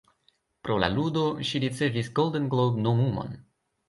[0.67, 3.37] Pro la ludo, ŝi ricevis Golden Globe-nomumon.